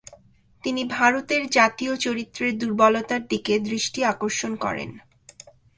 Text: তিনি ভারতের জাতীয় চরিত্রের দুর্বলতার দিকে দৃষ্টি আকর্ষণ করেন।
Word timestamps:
তিনি 0.63 0.81
ভারতের 0.89 1.43
জাতীয় 1.49 1.93
চরিত্রের 1.97 2.53
দুর্বলতার 2.57 3.21
দিকে 3.27 3.53
দৃষ্টি 3.59 3.99
আকর্ষণ 4.03 4.51
করেন। 4.55 4.89